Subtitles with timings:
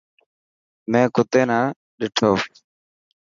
[0.91, 1.57] مين ڪتي نا
[1.99, 2.31] ڏنو.